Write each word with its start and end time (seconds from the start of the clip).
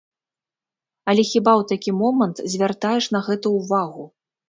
Але 1.13 1.25
хіба 1.33 1.53
ў 1.61 1.63
такі 1.73 1.91
момант 2.01 2.43
звяртаеш 2.57 3.05
на 3.19 3.25
гэта 3.33 3.57
ўвагу?! 3.61 4.13